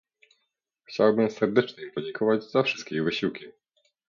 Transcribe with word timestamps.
Chciałabym 0.83 1.31
serdecznie 1.31 1.83
im 1.83 1.91
podziękować 1.91 2.43
za 2.43 2.63
wszystkie 2.63 2.95
ich 2.95 3.03
wysiłki 3.03 3.45